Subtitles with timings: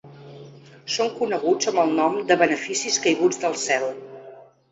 [0.93, 3.87] Són coneguts amb el nom de “beneficis caiguts del cel”.